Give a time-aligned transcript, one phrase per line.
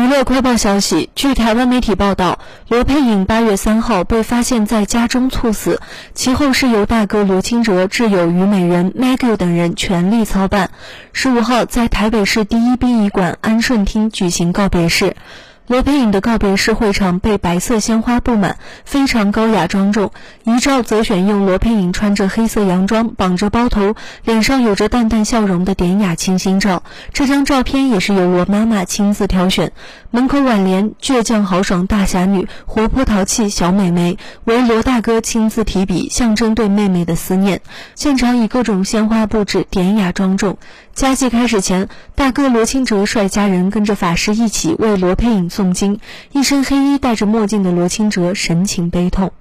[0.00, 5.78] 娱乐快报消息，据台湾媒体报道，罗佩颖八月三号被发现在家中猝死，
[6.14, 10.70] 其后是由大哥刘清哲、挚友虞美人 Maggie 等人全力操办。
[11.12, 15.16] 十五号在台北市第一殡仪馆安顺厅举行告别式。
[15.70, 20.10] 罗佩颖的告别式会场被白色鲜花布满，非常高雅庄重。
[20.42, 23.94] 遗照则选用罗佩颖穿着黑色洋装、绑着包头、
[24.24, 26.82] 脸上有着淡淡笑容的典雅清新照。
[27.12, 29.70] 这张照片也是由罗妈妈亲自挑选。
[30.10, 37.60] 门口挽联“倔强豪爽大侠女，活泼淘气小美眉”为罗大哥亲自提笔，象征对妹妹的思念。
[37.94, 40.58] 现场以各种鲜花布置，典雅庄重。
[41.00, 45.98] 家祭开始前，大哥罗清哲率家人跟着法师一起为罗佩颖诵经。
[46.30, 49.32] 一身黑衣、戴着墨镜的罗清哲神情悲痛。